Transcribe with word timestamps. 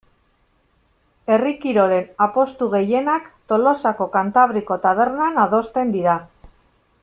Herri 1.33 1.51
kirolen 1.65 2.07
apustu 2.27 2.69
gehienak 2.71 3.29
Tolosako 3.53 4.09
Kantabriko 4.19 4.81
tabernan 4.87 5.39
adosten 5.47 5.97
dira. 5.99 6.17